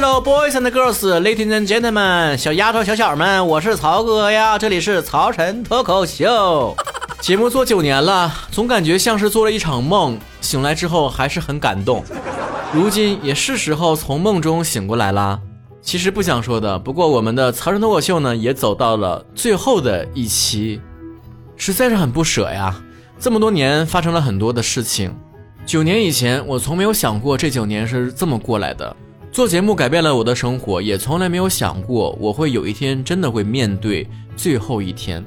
[0.00, 6.72] Hello, boys and girls, ladies and gentlemen，小丫头、小小们，我是曹哥呀，这里是曹晨脱口秀。
[7.20, 12.04] 节目做九年了，总感觉像是做了一场梦，醒来之后还是很感动。
[12.72, 15.40] 如今也是时候从梦中醒过来啦。
[15.82, 20.80] 其实不想说的，不过我们的曹晨脱口秀呢，也走到了最后的一期，
[21.56, 22.72] 实在是很不舍呀。
[23.18, 25.12] 这么多年发生了很多的事情，
[25.66, 28.94] 九年以前我从没有想过这九年是这么过来的。
[29.38, 34.04] 做节目改变了我的生活，也从来没有想过我会有一天真的会面对
[34.36, 35.24] 最后一天。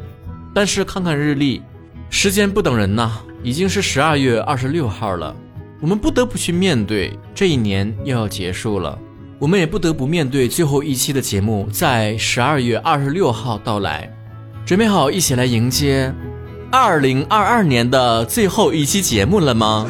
[0.54, 1.62] 但是看看日历，
[2.10, 3.10] 时间不等人呐，
[3.42, 5.34] 已经是十二月二十六号了。
[5.80, 9.00] 我们不得不去面对这一年又要结束了，
[9.40, 14.14] 我们也不得不面对最后一期的节目在十二月二十六号到来。
[14.66, 16.14] 准备好一起来迎接
[16.70, 19.88] 二零二二年的最后一期节目了吗？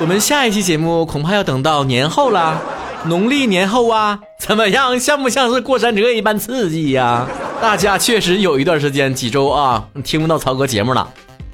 [0.00, 2.60] 我们下一期节目恐怕要等到年后啦。
[3.06, 4.98] 农历年后啊，怎么样？
[4.98, 7.28] 像不像是过山车一般刺激呀？
[7.60, 11.06] 大家确实有一段时间几周啊，听不到曹哥节目了。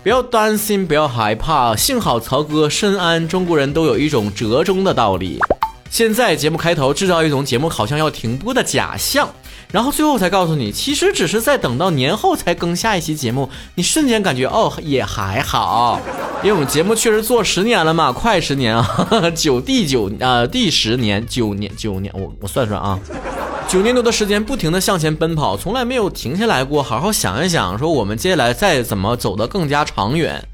[0.04, 5.40] 不要担心，不要害怕，幸好曹哥深谙中国人都有一种折中的道理。
[5.90, 9.28] 现在节目开头制造一种节目好像要停播的假象。
[9.72, 16.00] 然后最后才告诉你，其实只是在等到年后才更下一期节目，你瞬间感觉哦也还好，
[16.42, 22.98] 因为我们节目确实做十年了嘛，快十年啊， 九第九呃第十年九年九年，我我算算啊，
[23.68, 30.44] 九年多的时间不停的向前奔跑，从来没有停下来过，好好想一想，说我们接下来再怎么走得更加长远。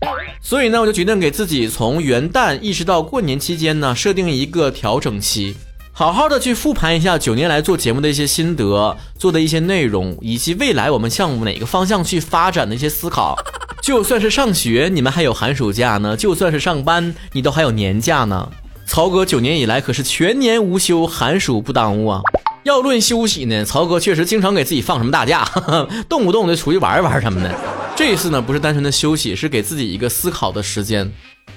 [0.43, 5.57] 所以呢，我就决定给自己从元旦一直到过年期间呢，设定一个调整期。
[5.99, 13.35] 好好的去复盘一下九年来做节目的一些心得，做的一些内容，以及未来我们向哪个方向去发展的一些思考。
[13.83, 18.47] 就算是上学，你们还有寒暑假呢；就算是上班，你都还有年假呢。
[18.85, 22.21] 曹哥九年以来可是全年无休，寒暑不耽误啊。
[22.65, 25.49] 要论休息呢，曹哥确实经常给自己放什么大假，
[26.11, 27.51] 动不动就出去玩一玩什么的。
[27.97, 31.11] 这一次呢，不是单纯的休息，是给自己一个思考的时间。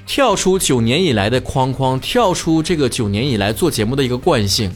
[0.10, 4.72] 跳出九年以来的框框，跳出这个九年以来做节目的一个惯性，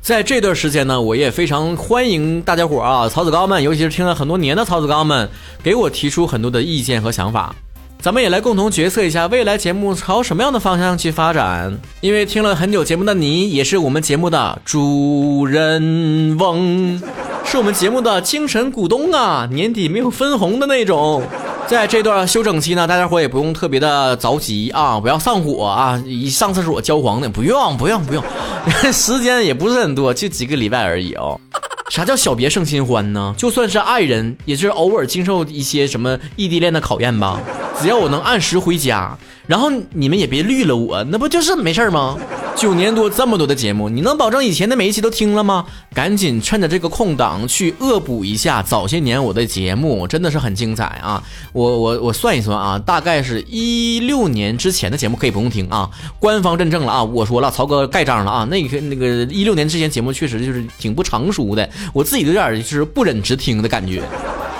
[0.00, 5.28] 在这段时间呢，我也非常欢迎大家伙啊，曹子高们，尤其是听了很多年的曹子高们，
[5.62, 7.54] 给我提出很多的意见和想法。
[8.00, 11.78] 咱们也来共同决策一下未来节目朝什么样的方向去发展。
[12.00, 17.00] 因为听了很久节目的你，也是我们节目的主人翁，
[17.44, 21.22] 是我们节目的精神股东啊，年底没有分红的那种。
[21.68, 28.22] 在这段休整期呢，大家伙也不用特别的着急啊，不要上火啊，一上厕所焦黄的，不用不用不用，
[28.92, 31.40] 时间也不是很多，就几个礼拜而已哦。
[31.90, 33.34] 啥叫小别胜新欢呢？
[33.36, 37.40] 就算是爱人，也是偶尔经受一些什么异地恋的考验吧。
[37.80, 39.16] 只要我能按时回家。
[39.46, 42.16] 然后你们也别绿了我，那不就是没事吗？
[42.56, 45.66] 九年多这么多的节目，你能保证以前的每一期都听了吗？
[45.92, 51.22] 赶紧趁着这个空档去恶补一下早些年我的节目，真的是很精彩啊！
[51.52, 64.02] 我我我算一算啊，大概是一六年之前的节目可以不用听啊，官方认证了啊，我说了，曹哥盖章了啊，那个那个一六年之前节目确实就是挺不成熟的，我自己都有点就是不忍直听的感觉。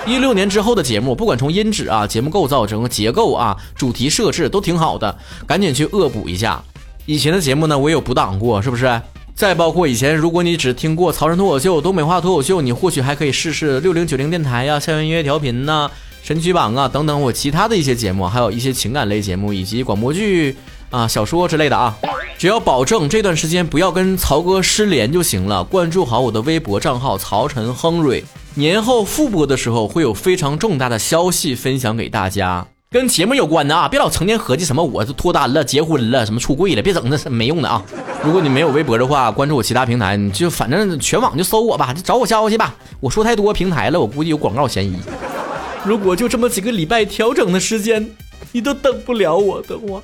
[0.06, 5.16] 一六年之后的节目，不管从音质啊、节目构造、整个结构啊、主题设置都挺好的，
[5.46, 6.62] 赶紧去恶补一下。
[7.06, 9.00] 以前的节目呢，我也有补档过，是不是？
[9.34, 15.90] 再包括以前，如果你只听过曹晨脱口秀、东北话脱口秀，你或许还可以试试六零九零电台呀、校园音乐调频呐、
[16.22, 20.56] 神曲榜啊等等我其他的一些节目，还有一些情感类节目以及广播剧
[20.88, 21.94] 啊、小说之类的啊。
[22.38, 25.62] 只要保证这段时间不要跟曹哥失联就行了。
[25.62, 28.24] 关注好我的微博账号曹晨亨瑞。
[28.54, 33.88] 年后复播的时候会有非常重大的消息分享给大家，跟节目有关的啊！
[33.88, 37.82] 别老成天合计什么我是脱单了、结婚了、什么出柜了，别整那没用的啊！
[38.22, 42.72] 如果你没有微博的话，关注我其他平台，你就反正全网就搜我吧，就找我消息吧。
[43.00, 44.96] 我说太多平台了，我估计有广告嫌疑。
[45.84, 48.08] 如果就这么几个礼拜调整的时间，
[48.52, 50.00] 你都等不了我的话，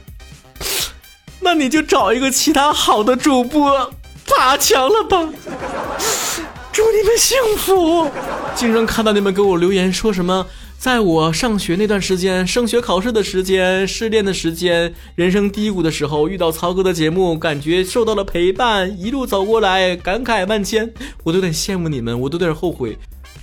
[1.38, 3.92] 那你就找一个其他好的主播
[4.26, 5.28] 爬墙了吧。
[6.72, 8.10] 祝你们幸福！
[8.56, 10.44] 经常看到你们给我留言，说什么
[10.80, 20.90] 在我上学那段时间、升学考试的时间、失恋的时间、人生低谷的时候，遇到曹哥的节目，感觉受到了陪伴，一路走过来，感慨万千。
[21.22, 22.96] 我都有点羡慕你们，我都有点后悔，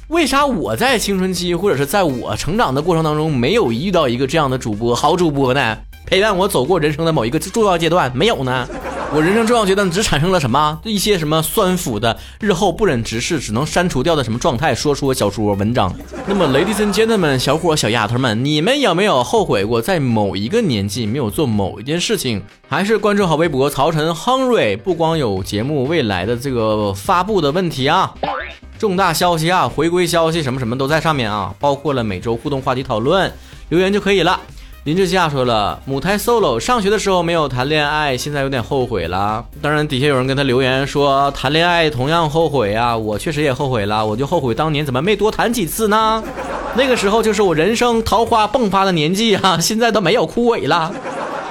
[0.08, 5.78] 为啥我在青春期或者是在我成长的过程当中，没有遇到一个这样的主播、好主播呢？
[6.08, 8.68] 陪伴我走过人生的某一个重要阶段，没有呢？
[9.14, 10.80] 我人生重要阶段只产生了什么？
[10.84, 14.76] 一些什么酸腐的、日后不忍直视、只能删除掉的什么状态？
[14.76, 15.94] 说说小说文章。
[16.28, 22.42] 那么，ladies and gentlemen，小伙小丫头们，你们有没有后悔过在某一个年纪没有做某一件事情？
[22.68, 28.14] 还是关注好微博曹晨亨瑞，不光有节目未来的这个发布的问题啊，
[28.78, 33.32] 重大消息啊，回归消息什么什么都在上面啊，包括了每周互动话题讨论，
[33.70, 34.38] 留言就可以了。
[34.88, 39.44] 林志夏说了，母胎 solo，上学的时候没有谈恋爱，现在有点后悔了。
[39.62, 46.24] 当然，底下有人跟他留言说，谈恋爱同样后悔啊，我确实也后悔了，我就后悔当年怎么没多谈几次呢？
[46.78, 50.90] 那个时候就是我人生桃花迸发的年纪啊， 现在都没有枯萎了。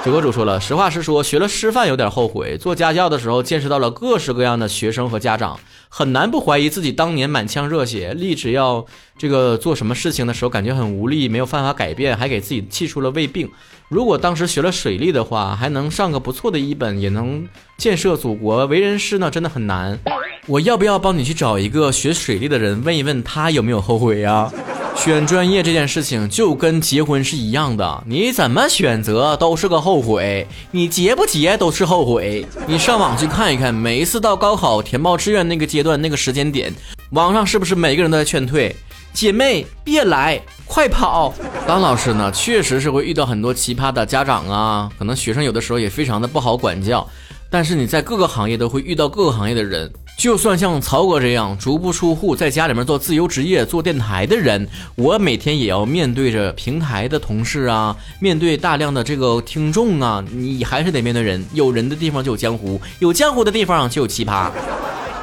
[0.03, 2.57] 九哥主说了，实话实说，学了师范有点后悔。
[2.57, 5.59] 做家教的时候，见识到了各式各样的学生和家长，
[5.97, 8.85] 很难不怀疑自己当年满腔热血，立志要
[9.17, 13.49] 这个做什么事情的时候，感觉很无力，没有办法改变，还给自己气出了胃病。
[13.89, 17.47] 如果当时学了水利的话，还能上个不错的一本，也能
[17.79, 18.67] 建设祖国。
[18.67, 19.97] 为人师呢，真的很难。
[20.45, 24.53] 我要不要帮你去找一个学水利的人，问一问他有没有后悔呀？
[24.95, 32.43] 选专业这件事情就跟结婚是一样的，你怎么选择都是个后悔，你结不结都是后悔。
[32.65, 36.73] 你上网去看一看，每一次到高考填报志愿那个阶段、段那个时间点，
[37.11, 38.75] 网上是不是每个人都在劝退？
[39.13, 41.33] 姐妹别来，快跑！
[41.65, 47.07] 当老师呢，确实是会遇到很多奇葩的家长啊，可能学生有的时候也非常的不好管教，
[47.49, 49.91] 但是你在各个行业都会遇到各个行业的人。
[50.19, 61.43] 就算像曹哥这样足不出户，在家里面做自由职业、做电台的人，我每天也要面对着平台的同事啊，面对大量的这个听众啊，你还是得面对人。
[61.53, 64.51] 有人的地方就有江湖，有江湖的地方就有奇葩。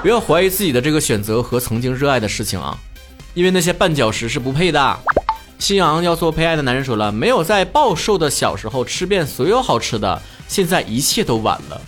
[0.04, 2.76] 不要怀疑自己的这个选择和曾经热爱的事情啊，
[3.32, 4.98] 因为那些绊脚石是不配的。
[5.58, 11.80] 新阳要做配爱的男人说了，没有在暴瘦的小时候吃遍所有好吃的，现在一切都晚了。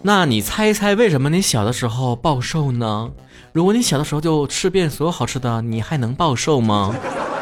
[0.00, 3.10] 那你猜一猜，为什么你小的时候暴瘦呢？
[3.52, 6.94] 如果你小的时候就吃遍所有好吃的，你还能暴瘦吗？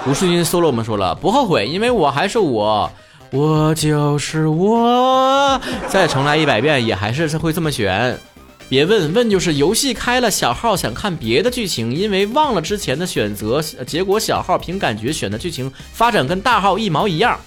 [0.07, 2.91] 吴世军 solo 我们说了，不后悔，因为我还是我，
[3.31, 8.19] 我就是我，再重来一百遍也还是会这么选。
[8.69, 17.39] 别问问就是游戏开了小号想看别的剧情，因为忘了之前的选择，结果小号凭感觉选的剧情发展跟大号一毛一样。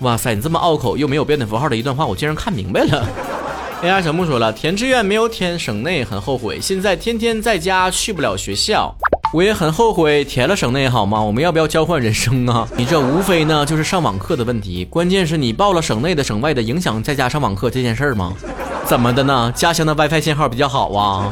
[0.00, 3.06] 哇塞，你这么拗口又没有标点符号的一段话，我竟然看明白了。
[3.82, 6.58] 哎呀，小木说了，填志愿没有填省内，很后悔。
[6.60, 8.92] 现在天天在家，去不了学校，
[9.32, 11.22] 我也很后悔填了省内，好吗？
[11.22, 12.66] 我们要不要交换人生啊？
[12.76, 18.32] 你这无非呢就是上网课的问题，关键是你报了省内的、省外的，影响在家上网课这件事儿吗？
[18.88, 19.52] 怎么的呢？
[19.54, 21.30] 家乡的 WiFi 信号比较好啊？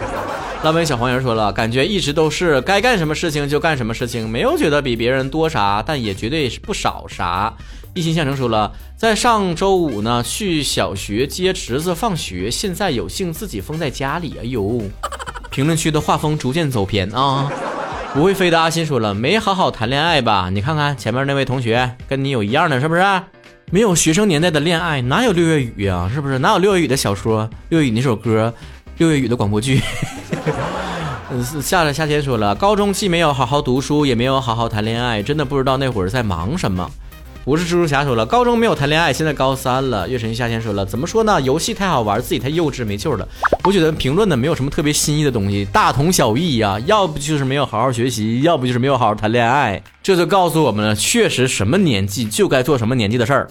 [0.62, 7.50] 浪威小黄人说了，感觉一直都是该干什么事情就干什么事情，没有觉得比别人多啥，但也绝对是不少啥。
[7.94, 14.36] 一心向成说了，在上周五呢，去小学接侄子放学，现在有幸自己封在家里。
[14.38, 14.82] 哎呦，
[15.50, 17.50] 评论区的画风逐渐走偏啊！
[18.12, 20.50] 不会飞的阿心说了，没好好谈恋爱吧？
[20.52, 23.02] 你看看前面那位同学，跟你有一样的，是不是？
[23.72, 26.08] 没有学生年代的恋爱，哪有六月雨呀？
[26.12, 26.38] 是不是？
[26.38, 27.50] 哪有六月雨的小说？
[27.68, 28.54] 六月雨那首歌，
[28.98, 29.80] 六月雨的广播剧。
[31.30, 36.88] 嗯， 夏夏天说了，高中既没有好好读书，也没有好好谈恋爱，真的不知道那会儿在忙什么。
[37.46, 40.08] 我是蜘蛛侠说了，高中没有谈恋爱，现在高三了。
[40.08, 41.40] 月神夏天说了，怎么说呢？
[41.42, 43.28] 游戏太好玩，自己太幼稚没救了。
[43.62, 46.76] 我觉得评论呢没有什么特别新意的东西，大同小异呀。
[46.86, 49.80] 要不就是没有好好学习，要不就是没有好好谈恋爱。
[50.02, 53.48] 这就告诉我们了，确实什么年纪就该做什么年纪的事儿。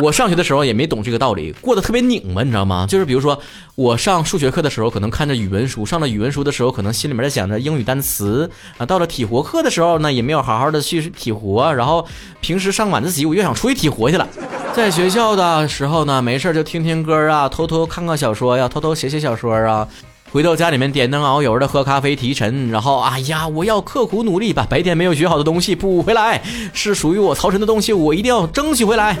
[0.00, 2.86] 我上学的时候也没懂这个道理，过得特别拧巴，你知道吗？
[2.88, 3.38] 就是比如说，
[3.74, 8.86] 我上数学课的时候，可能看着语文书；上了语文书的时候，可能心里面在想着英语单词啊。
[8.86, 11.72] 到了体活课的时候呢，也没有好好的去体活。
[11.74, 12.06] 然后
[12.40, 14.26] 平时上晚自习，我又想出去体活去了。
[14.72, 19.86] 在学校的时候呢，没事就听听歌啊，偷偷看看小说呀，偷偷写写小说啊。
[20.32, 26.40] 回到家里面点灯熬油的喝咖啡提神，然后哎呀，我要刻苦努力把白天没有学好的东西补回来，
[26.72, 29.18] 是属于我曹晨的东西，我一定要争取回来。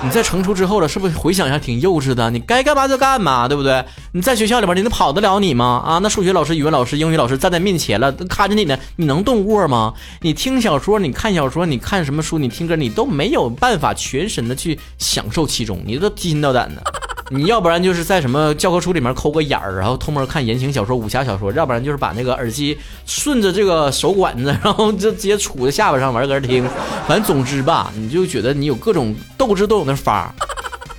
[0.00, 2.30] 你在成熟之后了，是不是回想一下挺幼稚的？
[2.30, 3.84] 你该干嘛就干嘛，对不对？
[4.12, 5.82] 你在学校里边，你能跑得了你吗？
[5.84, 9.92] 啊，那数学老师、语文老师、英语老师站在面前了，都看着你呢，你能动过吗？
[10.20, 16.82] 你听小说，你看小说，你看什么书，你听歌，你都没有办法全神的去享受其中，你都提心吊胆的。
[17.30, 26.66] 你要不然就是在什么教科书里面抠个眼儿，然后偷摸看言情小说、武侠小说；要不然就是把那个耳机顺着这个手管子，然后就直接杵在下巴上玩搁这听。
[27.06, 30.34] 反正总之吧，你就觉得你有各种斗智斗勇的法儿。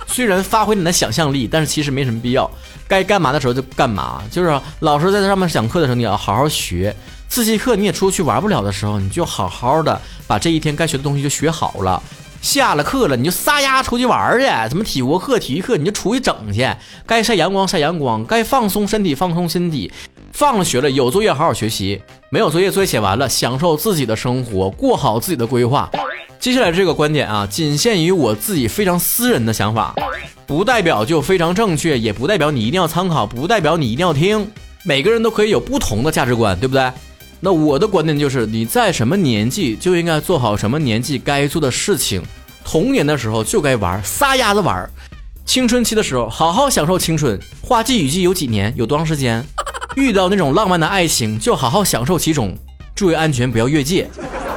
[0.06, 2.48] 虽然发挥你的想象力，但是其实没什么必要。
[2.86, 6.92] 该干嘛的时候就干嘛，就是老师在这上面讲课的时候，你要好好学；
[7.28, 12.00] 自习课你也出去玩不了的时候，你就好好的把这一天该学的东西就学好了。
[12.40, 16.68] 下了课了你就撒丫出去玩去，什么体国课、体育课你就出去整去，
[17.06, 19.92] 该晒阳光晒阳光，该放松身体放松身体。
[20.32, 25.90] 放了学了有作业好好学习，没有作业作业写完了享受自己的生活，过好自己的规划。
[26.38, 29.94] 接下来这个观点啊，仅限于我自己非常私人的想法，
[30.46, 34.50] 不代表就非常正确，也不代表你一定要参考，不代表你一定要听。
[34.84, 36.90] 每个人都可以有不同的价值观，对不对？
[37.40, 42.22] 那我的观点就是，你在什么年纪就应该做好什么年纪该做的事情。
[42.62, 44.86] 童年的时候就该玩，撒丫子玩；
[45.46, 47.40] 青春期的时候好好享受青春。
[47.62, 48.72] 花季雨季有几年？
[48.76, 49.42] 有多长时间？
[49.96, 52.54] 遇到那种浪漫的爱情就好好享受其中，
[52.94, 54.08] 注意安全，不要越界。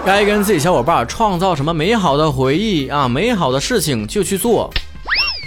[0.05, 4.69] 该跟自己小伙伴创造什么美好的回忆啊，美好的事情就去做。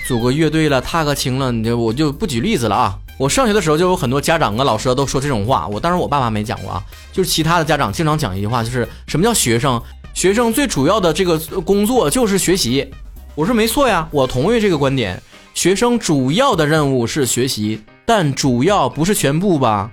[0.09, 2.97] 组个乐队了，踏个青了，你就我就不举例子了啊。
[3.19, 6.83] 我上学的时候就有很多家长啊、老师都说这种话，我当然我爸妈没讲过啊，
[7.16, 9.82] 就是其他的家长经常讲一句话，就是什么叫学生？
[10.12, 12.87] 学生最主要的这个工作就是学习。
[13.35, 15.18] 我说没错呀，我同意这个观点。
[15.54, 19.90] 学生主要的任务是学习，但主要不是全部吧？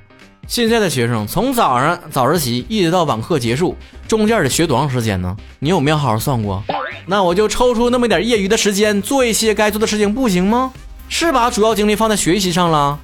[0.50, 5.34] 现在的学生从早上早自习一直到晚课结束，中间得学多长时间呢？
[5.60, 6.62] 你有没有好好算过？
[7.06, 10.74] 那我就抽出那么点业余的时间做一些该做的事情，不行吗？
[11.08, 13.00] 是把主要精力放在学习上了。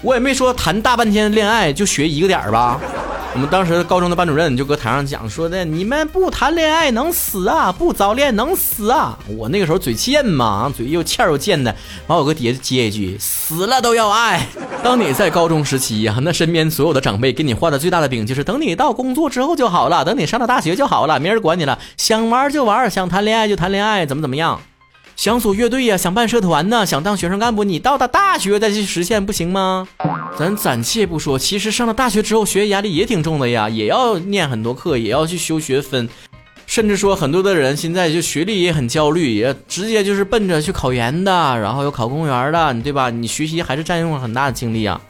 [0.00, 2.80] 我也没说谈大半天恋爱就学一个点儿吧。
[3.34, 11.72] 我们当时高中的班主任就搁台上讲说的：“你们不谈恋爱能死啊，不早恋能死啊。”我那个时候嘴欠嘛，嘴又欠又贱的，
[12.08, 14.48] 完我搁底下接一句：“死了都要爱。”
[14.82, 24.60] 当你在高中时期呀，那身边所有的长辈给你画的最大的饼就是等你到工作之后就好了，等你上了大学就好了，没人管你了，想玩就玩，想谈恋爱就谈恋爱，怎么怎么样。
[25.18, 29.88] 想组乐队呀，想办社团呢，想当学生干部，你到了大学再去实现不行吗？
[30.38, 36.08] 咱暂且不说，其实上了大学之后，学业压力也挺重的呀，也要念很多课，也要去修学分，
[36.66, 43.10] 甚至说很多的人现在就学历也很焦虑，也直接就是奔着去考研的，然后又考公务员的，对吧？
[43.10, 45.00] 你学习还是占用了很大的精力啊。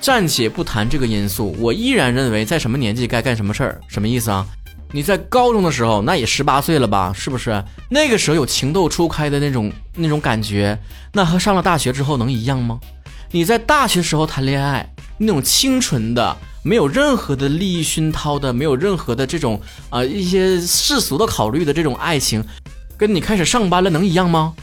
[0.00, 4.46] 暂且不谈这个因素，我依然认为在什么年纪该干什么事儿，什么意思啊？
[4.92, 7.12] 你在高中的时候，那也十八岁了吧？
[7.14, 7.62] 是不是？
[7.90, 10.76] 那个时候有情窦初开的那种那种感觉，
[11.12, 12.80] 那和上了大学之后能一样吗？
[13.30, 22.44] 你在大学时候谈恋爱，那种清纯的，没有任何的利益熏陶的，没有任何的这种啊一些世俗的考虑的这种爱情，
[22.96, 24.54] 跟你开始上班了能一样吗？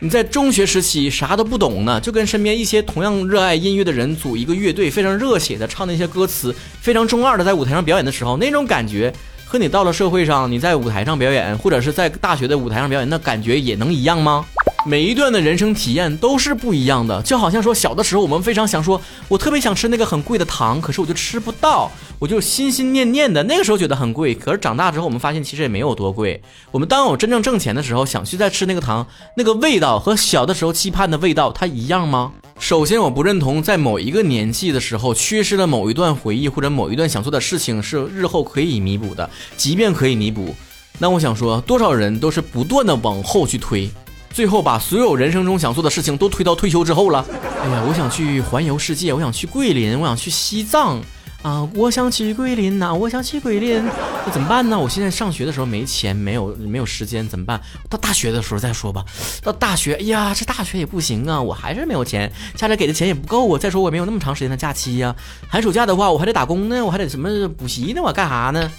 [0.00, 9.14] 你在中学时期啥都不懂呢，就跟身边一些同样热爱音乐的人组一个乐队，非常热血的唱那些歌词，非常中二的在舞台上表演的时候，那种感觉。
[9.48, 14.44] 和你到了社会上，你在舞台上表演，或者是在大学的舞台上表演，那感觉也能一样吗？
[14.86, 17.20] 每一段的人生体验都是不一样的。
[17.22, 21.90] 就好像说，小的时候我们非常想说，我特别想吃那个很贵的糖，可是我就吃不到，
[22.20, 23.42] 我就心心念念的。
[23.42, 26.40] 那个时候觉得很贵，可是长大之后我们发现其实也没有多贵。
[26.70, 29.04] 我们当我真正挣钱的时候，想去再吃那个糖，
[29.36, 32.32] 那个味道和小的时候期盼的味道，它一样吗？
[32.60, 39.28] 首先，我不认同在某一个年纪的时候缺失了某一段回忆或者某一段想做的事情是日后可以弥补的。
[39.56, 40.54] 即便可以弥补，
[40.98, 43.90] 那我想说，多少人都是不断的往后去推，
[44.36, 47.24] 最后把所有人生中想做的事情都推到退休之后了。
[47.62, 51.00] 哎呀，我想去环游世界，我想去桂林，我想去西藏。
[51.40, 53.82] 啊，我想去桂林呐，我想去桂林，
[54.26, 54.78] 那怎么办呢？
[54.78, 57.58] 我现在上学的时候没钱，没有没有时间，怎么办？
[57.88, 59.02] 到大学的时候再说吧。
[59.42, 63.58] 到大学，哎呀，这大学也不行啊，我还是没有钱，家里给的钱也不够啊。
[63.58, 65.16] 再说我也没有那么长时间的假期呀，
[65.48, 68.70] 寒暑假的话我还得打工呢，我还得什么补习呢，我干啥呢？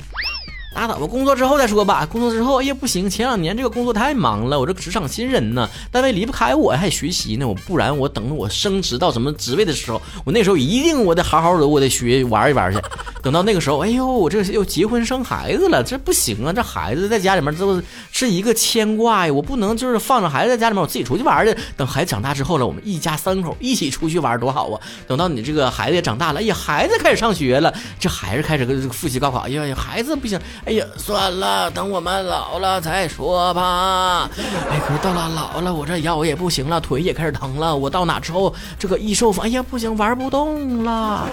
[0.75, 2.05] 拉倒吧，工作之后再说吧。
[2.05, 7.47] 工作之后，哎呀不行，前两年这个工作太忙了，我这职场新人呢，单位离不开我，还学习呢。
[7.47, 12.79] 我不然我等我升职到什么职位的时候，我那时候一定我得好好的，我得学玩一玩去。
[13.23, 16.53] 等到那个时候，哎呦，我这又结婚生孩子了，这不行啊！
[16.53, 21.57] 这孩子在家里面这是一个牵挂呀，我不能就是放着孩子在家里面，我自己出去玩去。
[21.75, 24.79] 等孩子长大之后了，我们一家三口一起出去玩多好啊！
[25.07, 30.39] 等到你这个孩子也长大了，哎呀，孩子开始上学了，这孩子开始个复习高考，哎呀，孩子不行。
[30.65, 34.29] 哎呀，算了，等我们老了再说吧。
[34.69, 37.75] 哎，可是到了老了，我这腰也不行了，腿也开始疼了。
[37.75, 41.27] 我到哪之后，这个一受风，哎呀，不行，玩不动了。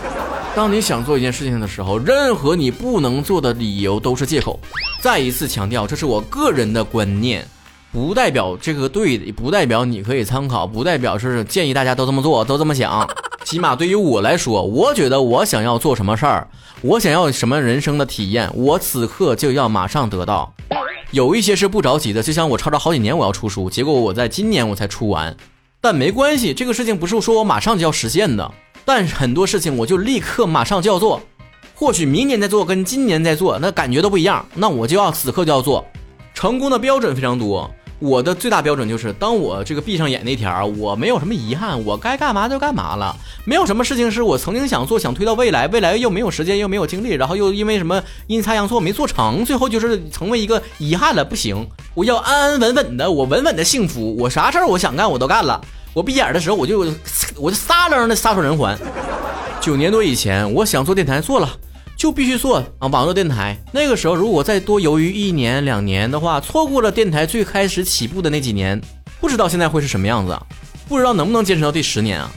[0.54, 4.60] 当你想做一件事情的时候，任何你不能做的理由都是借口。
[5.00, 7.44] 再一次强调，这是我个人的观念，
[7.90, 13.08] 不代表这个对的，不代表你可以参考，不代表是建议大家都这么做，都这么想。
[13.54, 16.48] 起码对于我来说，我觉得我想要做什么事儿，
[16.82, 20.52] 我想要什么人生的体验，我此刻就要马上得到。
[21.12, 25.36] 有一些是不着急的，就像我吵吵好几年我要出书，结果我在今年我才出完。
[25.80, 28.50] 但没关系，这个事情不是说我马上就要实现的，
[28.84, 31.20] 但很多事情我就立刻马上就要做。
[31.76, 35.86] 或许明年再做跟今年再做那感觉都不一样，那我就要此刻就要做。
[36.34, 37.70] 成功的标准非常多。
[38.04, 51.24] 我的最大标准就是，当我这个闭上眼那天儿，我没有什么遗憾，我该干嘛就干嘛了，没有什么事情是我曾经想做，想推到未来，未来又没有时间，又没有精力，然后又因为什么阴差阳错没做成，最后就是成为一个遗憾了。
[51.24, 55.58] 不行，我要安安稳稳的，我稳稳的幸福，我啥事儿我想干我都干了。
[55.94, 56.80] 我闭眼的时候，我就
[57.36, 58.76] 我就撒楞的撒出人寰。
[59.62, 61.48] 九年多以前，我想做电台，做了。
[62.04, 62.86] 就必须做啊！
[62.88, 68.78] 网络电台那个时候，如果再多犹豫一年两年的话，错过了电台最开始起步的那几年，
[69.22, 70.38] 不知道现在会是什么样子，
[70.86, 72.30] 不知道能不能坚持到第十年啊！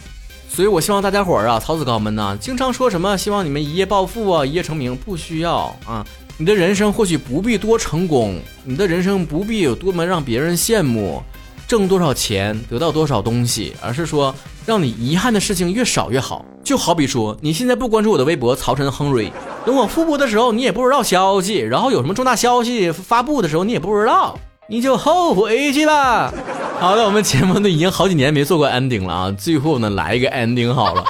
[0.48, 6.08] 所以我希望大家伙儿啊，曹子高们呢，经常说什么希望你们一夜暴富啊，一夜成名，不需要啊！
[6.38, 11.22] 你的人生或许不必多成功，你的人生不必有多么让别人羡慕。
[11.68, 14.34] 挣多少钱得到多少东西，而是说
[14.68, 16.46] 让你遗憾的事情越少越好。
[16.62, 19.32] 就好比说，你现在不关注我的微博曹晨亨瑞，
[19.66, 26.34] 等我复播的时候，你也不知道消息，然后有什么重大消息发布的时候，你也不知道，你就后悔去了。
[26.78, 31.04] 好的，我们节目都已经好几年没做过 ending 了啊，最后呢来一个 ending 好了。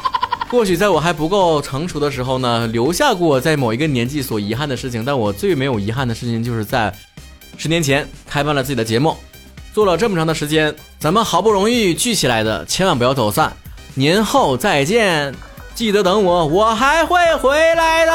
[0.52, 6.94] 或许在我还不够成熟的时候呢，留下过在某一个年纪所遗憾的事情，但我最没有遗憾的事情就是在
[7.58, 9.16] 十年前开办了自己的节目。
[9.74, 13.54] 做了这么长的时间，咱们好不容易聚起来的，千万不要走散。
[13.94, 15.32] 年后再见，
[15.76, 18.12] 记得等我，我还会回来的。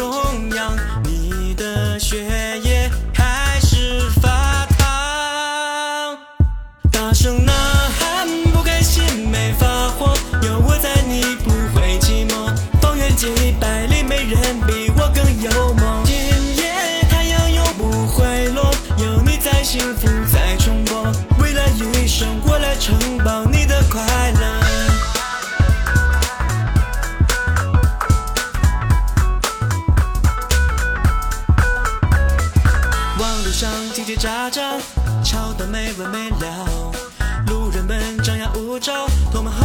[0.00, 0.10] 中
[0.56, 2.24] 央，你的血
[2.64, 6.16] 液开始发烫，
[6.90, 7.52] 大声呐
[7.98, 13.26] 喊，不甘心没发火，有我在，你不会寂寞，方圆几
[13.60, 16.16] 百里没人比我更幽默，今
[16.56, 16.72] 夜
[17.10, 23.49] 太阳又不会落，有你在，幸福在重播，未来一生活来城堡。
[34.50, 36.92] 吵得没完没了，
[37.46, 39.59] 路人们张牙舞爪，多么。